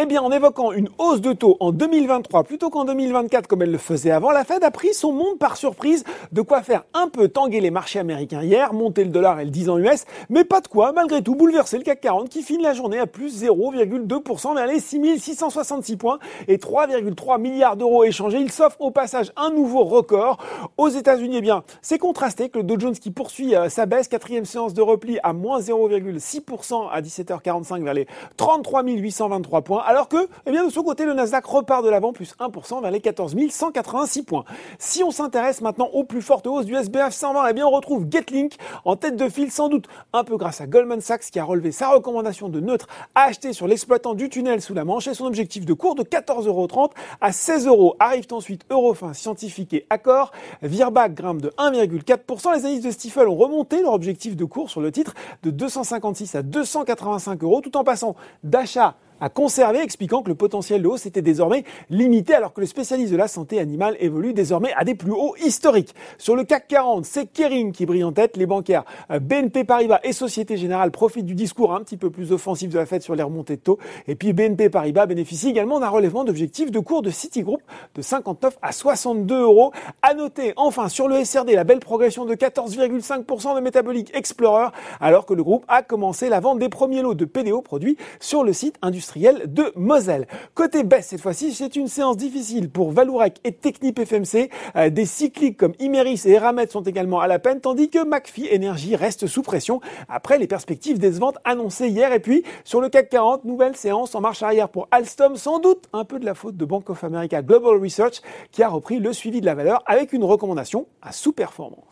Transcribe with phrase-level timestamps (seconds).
[0.00, 3.72] Eh bien, en évoquant une hausse de taux en 2023 plutôt qu'en 2024 comme elle
[3.72, 7.08] le faisait avant, la Fed a pris son monde par surprise, de quoi faire un
[7.08, 10.44] peu tanguer les marchés américains hier, monter le dollar et le 10 ans US, mais
[10.44, 13.42] pas de quoi, malgré tout, bouleverser le CAC 40 qui finit la journée à plus
[13.42, 18.38] 0,2% vers les 6666 points et 3,3 milliards d'euros échangés.
[18.38, 20.38] Il s'offre au passage un nouveau record.
[20.76, 24.06] Aux États-Unis, eh bien, c'est contrasté avec le Dow Jones qui poursuit euh, sa baisse,
[24.06, 28.06] quatrième séance de repli à moins 0,6% à 17h45 vers les
[28.36, 32.12] 33 823 points, alors que, eh bien, de son côté, le Nasdaq repart de l'avant,
[32.12, 34.44] plus 1% vers les 14 186 points.
[34.78, 38.04] Si on s'intéresse maintenant aux plus fortes hausses du SBF 120, eh bien, on retrouve
[38.10, 41.44] Getlink en tête de file, sans doute un peu grâce à Goldman Sachs qui a
[41.44, 45.14] relevé sa recommandation de neutre à acheter sur l'exploitant du tunnel sous la Manche et
[45.14, 46.90] son objectif de cours de 14,30€
[47.22, 47.96] à 16 euros.
[47.98, 50.32] Arrivent ensuite Eurofin, Scientifique et Accor.
[50.60, 52.52] Virbac grimpe de 1,4%.
[52.52, 55.14] Les analystes de Stifel ont remonté leur objectif de cours sur le titre
[55.44, 60.82] de 256 à 285 euros tout en passant d'achat à conserver, expliquant que le potentiel
[60.82, 64.72] de hausse était désormais limité alors que le spécialiste de la santé animale évolue désormais
[64.76, 65.94] à des plus hauts historiques.
[66.18, 68.36] Sur le CAC 40, c'est Kering qui brille en tête.
[68.36, 72.32] Les bancaires euh, BNP Paribas et Société Générale profitent du discours un petit peu plus
[72.32, 73.78] offensif de la Fed sur les remontées de taux.
[74.06, 77.60] Et puis BNP Paribas bénéficie également d'un relèvement d'objectifs de cours de Citigroup
[77.94, 79.72] de 59 à 62 euros.
[80.02, 84.68] À noter enfin sur le SRD la belle progression de 14,5% de Metabolic Explorer
[85.00, 88.44] alors que le groupe a commencé la vente des premiers lots de PDO produits sur
[88.44, 90.26] le site industriel de Moselle.
[90.54, 94.50] Côté baisse, cette fois-ci, c'est une séance difficile pour Valourec et Technip FMC.
[94.76, 98.48] Euh, des cycliques comme Imeris et Eramet sont également à la peine, tandis que McPhee
[98.54, 102.12] Energy reste sous pression après les perspectives décevantes annoncées hier.
[102.12, 105.88] Et puis, sur le CAC 40, nouvelle séance en marche arrière pour Alstom, sans doute
[105.92, 109.12] un peu de la faute de Bank of America Global Research, qui a repris le
[109.12, 111.82] suivi de la valeur avec une recommandation à sous-performance.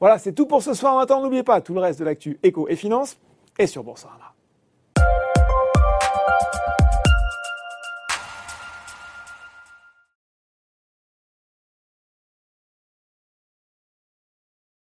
[0.00, 0.96] Voilà, c'est tout pour ce soir.
[0.96, 3.18] Maintenant, n'oubliez pas tout le reste de l'actu éco et finance
[3.58, 4.34] est sur Boursorama.